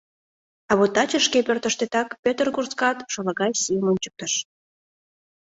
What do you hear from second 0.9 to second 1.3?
таче